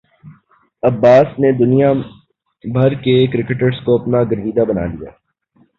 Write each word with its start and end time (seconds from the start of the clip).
عباس 0.83 1.27
نے 1.39 1.51
دنیا 1.59 1.91
بھر 2.63 2.91
کے 3.03 3.15
کرکٹرز 3.27 3.77
کو 3.85 3.99
اپنا 3.99 4.23
گرویدہ 4.31 4.63
بنا 4.67 4.85
لیا 4.87 5.09